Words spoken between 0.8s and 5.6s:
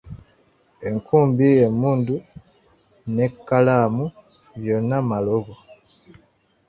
Enkumbi, emmundu n’ekkalaamu byonna malobo.